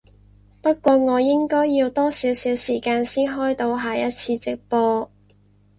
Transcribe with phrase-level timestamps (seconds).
[0.63, 5.11] 不過我應該要多少少時間先開到下一次直播